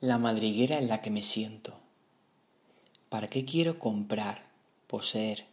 La 0.00 0.16
madriguera 0.16 0.78
en 0.78 0.86
la 0.86 1.02
que 1.02 1.10
me 1.10 1.24
siento. 1.24 1.76
¿Para 3.08 3.26
qué 3.26 3.44
quiero 3.44 3.80
comprar, 3.80 4.44
poseer, 4.86 5.44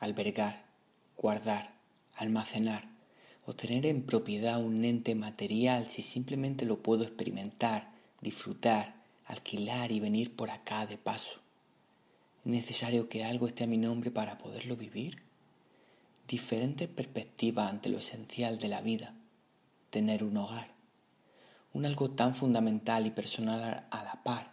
albergar, 0.00 0.64
guardar, 1.16 1.72
almacenar 2.16 2.88
o 3.46 3.54
tener 3.54 3.86
en 3.86 4.02
propiedad 4.02 4.60
un 4.60 4.84
ente 4.84 5.14
material 5.14 5.86
si 5.86 6.02
simplemente 6.02 6.64
lo 6.64 6.82
puedo 6.82 7.04
experimentar, 7.04 7.92
disfrutar, 8.20 8.96
alquilar 9.24 9.92
y 9.92 10.00
venir 10.00 10.34
por 10.34 10.50
acá 10.50 10.84
de 10.84 10.98
paso? 10.98 11.38
¿Es 12.44 12.50
necesario 12.50 13.08
que 13.08 13.22
algo 13.22 13.46
esté 13.46 13.62
a 13.62 13.68
mi 13.68 13.78
nombre 13.78 14.10
para 14.10 14.36
poderlo 14.36 14.76
vivir? 14.76 15.22
Diferente 16.26 16.88
perspectiva 16.88 17.68
ante 17.68 17.88
lo 17.88 17.98
esencial 17.98 18.58
de 18.58 18.66
la 18.66 18.80
vida, 18.80 19.14
tener 19.90 20.24
un 20.24 20.38
hogar 20.38 20.81
un 21.74 21.86
algo 21.86 22.10
tan 22.10 22.34
fundamental 22.34 23.06
y 23.06 23.10
personal 23.10 23.86
a 23.90 24.04
la 24.04 24.22
par. 24.22 24.52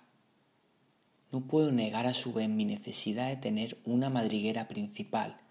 No 1.32 1.42
puedo 1.42 1.72
negar 1.72 2.08
a 2.08 2.14
su 2.14 2.32
vez 2.34 2.48
mi 2.48 2.64
necesidad 2.64 3.28
de 3.28 3.36
tener 3.36 3.78
una 3.86 4.10
madriguera 4.10 4.68
principal, 4.68 5.42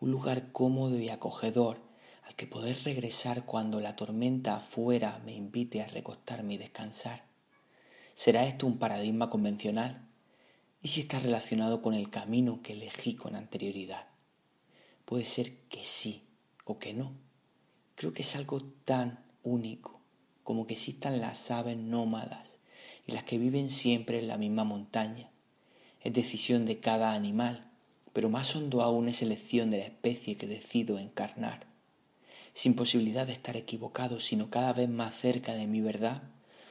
un 0.00 0.10
lugar 0.10 0.50
cómodo 0.50 0.98
y 0.98 1.08
acogedor 1.08 1.80
al 2.24 2.34
que 2.34 2.46
poder 2.46 2.76
regresar 2.84 3.46
cuando 3.46 3.80
la 3.80 3.96
tormenta 3.96 4.56
afuera 4.56 5.22
me 5.24 5.34
invite 5.34 5.82
a 5.82 5.88
recostarme 5.88 6.54
y 6.54 6.58
descansar. 6.58 7.24
¿Será 8.14 8.44
esto 8.44 8.66
un 8.66 8.78
paradigma 8.78 9.30
convencional? 9.30 10.06
¿Y 10.82 10.88
si 10.88 11.00
está 11.00 11.20
relacionado 11.20 11.80
con 11.80 11.94
el 11.94 12.10
camino 12.10 12.60
que 12.60 12.72
elegí 12.72 13.14
con 13.14 13.36
anterioridad? 13.36 14.08
Puede 15.04 15.24
ser 15.24 15.56
que 15.68 15.84
sí 15.84 16.24
o 16.64 16.78
que 16.78 16.92
no. 16.92 17.12
Creo 17.94 18.12
que 18.12 18.22
es 18.22 18.36
algo 18.36 18.62
tan 18.84 19.24
único 19.42 19.97
como 20.48 20.66
que 20.66 20.72
existan 20.72 21.20
las 21.20 21.50
aves 21.50 21.76
nómadas 21.76 22.56
y 23.06 23.12
las 23.12 23.22
que 23.22 23.36
viven 23.36 23.68
siempre 23.68 24.18
en 24.18 24.28
la 24.28 24.38
misma 24.38 24.64
montaña. 24.64 25.28
Es 26.00 26.14
decisión 26.14 26.64
de 26.64 26.80
cada 26.80 27.12
animal, 27.12 27.70
pero 28.14 28.30
más 28.30 28.56
hondo 28.56 28.80
aún 28.80 29.10
es 29.10 29.20
elección 29.20 29.70
de 29.70 29.76
la 29.76 29.84
especie 29.84 30.38
que 30.38 30.46
decido 30.46 30.98
encarnar. 30.98 31.66
Sin 32.54 32.72
posibilidad 32.72 33.26
de 33.26 33.34
estar 33.34 33.58
equivocado, 33.58 34.20
sino 34.20 34.48
cada 34.48 34.72
vez 34.72 34.88
más 34.88 35.14
cerca 35.14 35.52
de 35.52 35.66
mi 35.66 35.82
verdad, 35.82 36.22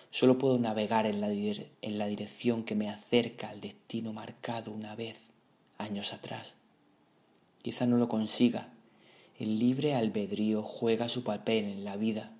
solo 0.09 0.39
puedo 0.39 0.57
navegar 0.57 1.05
en 1.05 1.21
la, 1.21 1.29
en 1.29 1.97
la 1.99 2.07
dirección 2.07 2.63
que 2.63 2.73
me 2.73 2.89
acerca 2.89 3.49
al 3.49 3.61
destino 3.61 4.11
marcado 4.11 4.71
una 4.71 4.95
vez, 4.95 5.19
años 5.77 6.13
atrás. 6.13 6.55
Quizá 7.61 7.85
no 7.85 7.97
lo 7.97 8.09
consiga. 8.09 8.73
El 9.37 9.59
libre 9.59 9.93
albedrío 9.93 10.63
juega 10.63 11.09
su 11.09 11.23
papel 11.23 11.65
en 11.65 11.83
la 11.83 11.95
vida, 11.95 12.33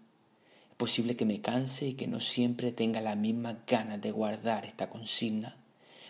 posible 0.78 1.16
que 1.16 1.25
me 1.25 1.42
canse 1.42 1.88
y 1.88 1.94
que 1.95 2.08
no 2.08 2.20
siempre 2.20 2.72
tenga 2.72 3.02
la 3.02 3.16
misma 3.16 3.64
ganas 3.67 4.00
de 4.00 4.11
guardar 4.11 4.66
esta 4.66 4.89
consigna, 4.89 5.58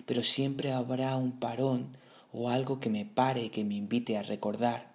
pero 0.06 0.24
siempre 0.24 0.74
habrá 0.74 1.16
un 1.16 1.40
parón 1.40 1.98
o 2.34 2.50
algo 2.50 2.80
que 2.80 2.90
me 2.90 3.06
pare 3.06 3.46
y 3.46 3.50
que 3.50 3.64
me 3.64 3.76
invite 3.76 4.18
a 4.18 4.24
recordar 4.24 4.94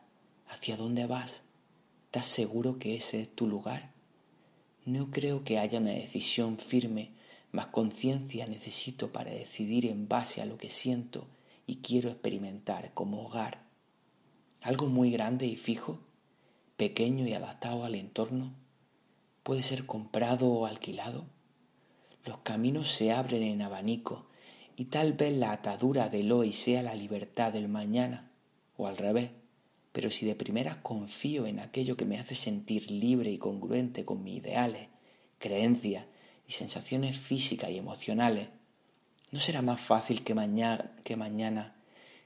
hacia 0.48 0.76
dónde 0.76 1.06
vas. 1.06 1.42
¿Estás 2.06 2.26
seguro 2.26 2.78
que 2.78 2.94
ese 2.94 3.22
es 3.22 3.34
tu 3.34 3.46
lugar? 3.46 3.90
No 4.84 5.10
creo 5.10 5.42
que 5.44 5.58
haya 5.58 5.78
una 5.78 5.92
decisión 5.92 6.58
firme, 6.58 7.10
más 7.50 7.68
conciencia 7.68 8.46
necesito 8.46 9.12
para 9.12 9.30
decidir 9.30 9.86
en 9.86 10.08
base 10.08 10.42
a 10.42 10.46
lo 10.46 10.58
que 10.58 10.70
siento 10.70 11.26
y 11.66 11.76
quiero 11.76 12.10
experimentar 12.10 12.92
como 12.92 13.24
hogar. 13.24 13.62
Algo 14.60 14.86
muy 14.86 15.10
grande 15.10 15.46
y 15.46 15.56
fijo, 15.56 15.98
pequeño 16.76 17.26
y 17.26 17.32
adaptado 17.32 17.84
al 17.84 17.94
entorno, 17.94 18.52
puede 19.42 19.62
ser 19.62 19.86
comprado 19.86 20.48
o 20.48 20.66
alquilado. 20.66 21.26
Los 22.24 22.38
caminos 22.38 22.90
se 22.92 23.12
abren 23.12 23.42
en 23.42 23.62
abanico 23.62 24.26
y 24.76 24.86
tal 24.86 25.12
vez 25.12 25.36
la 25.36 25.52
atadura 25.52 26.08
del 26.08 26.32
hoy 26.32 26.52
sea 26.52 26.82
la 26.82 26.94
libertad 26.94 27.52
del 27.52 27.68
mañana, 27.68 28.30
o 28.76 28.86
al 28.86 28.96
revés. 28.96 29.30
Pero 29.92 30.10
si 30.10 30.24
de 30.24 30.34
primera 30.34 30.82
confío 30.82 31.46
en 31.46 31.60
aquello 31.60 31.96
que 31.96 32.04
me 32.04 32.18
hace 32.18 32.34
sentir 32.34 32.90
libre 32.90 33.30
y 33.30 33.38
congruente 33.38 34.04
con 34.04 34.22
mis 34.22 34.38
ideales, 34.38 34.88
creencias 35.38 36.06
y 36.48 36.52
sensaciones 36.52 37.18
físicas 37.18 37.70
y 37.70 37.78
emocionales, 37.78 38.48
¿no 39.30 39.40
será 39.40 39.60
más 39.60 39.80
fácil 39.80 40.24
que 40.24 40.34
mañana, 40.34 40.92
que 41.04 41.16
mañana 41.16 41.76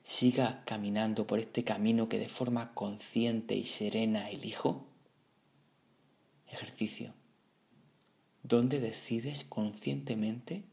siga 0.05 0.63
caminando 0.65 1.27
por 1.27 1.41
este 1.41 1.65
camino 1.65 2.09
que 2.09 2.19
de 2.19 2.29
forma 2.29 2.73
consciente 2.75 3.57
y 3.57 3.65
serena 3.65 4.31
elijo? 4.31 4.87
Ejercicio, 6.57 7.13
donde 8.43 8.81
decides 8.81 9.45
conscientemente 9.45 10.65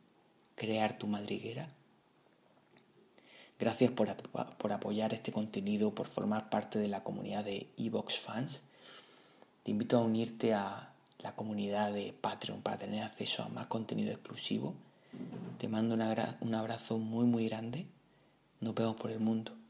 crear 0.55 0.97
tu 0.97 1.07
madriguera. 1.07 1.67
Gracias 3.59 3.91
por, 3.91 4.09
apoyar 4.71 5.13
este 5.13 5.31
contenido, 5.31 5.94
por 5.94 6.07
formar 6.07 6.49
parte 6.49 6.79
de 6.79 6.88
la 6.88 7.03
comunidad 7.03 7.45
de 7.45 7.67
Evox 7.77 8.17
Fans. 8.17 8.61
Te 9.63 9.71
invito 9.71 9.97
a 9.97 10.01
unirte 10.01 10.53
a 10.53 10.94
la 11.19 11.35
comunidad 11.35 11.94
de 11.94 12.13
Patreon 12.13 12.61
para 12.61 12.77
tener 12.77 13.03
acceso 13.03 13.44
a 13.44 13.50
más 13.50 13.67
contenido 13.67 14.11
exclusivo. 14.11 14.73
Te 15.59 15.67
mando 15.67 15.95
un 15.95 16.55
abrazo 16.55 16.97
muy 16.97 17.25
muy 17.25 17.47
grande. 17.47 17.85
Nos 18.59 18.75
vemos 18.75 18.95
por 18.95 19.11
el 19.11 19.19
mundo. 19.19 19.62